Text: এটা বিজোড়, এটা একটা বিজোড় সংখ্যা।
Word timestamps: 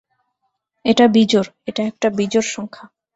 এটা 0.85 1.05
বিজোড়, 1.07 1.49
এটা 1.67 1.81
একটা 1.83 2.07
বিজোড় 2.09 2.47
সংখ্যা। 2.47 2.85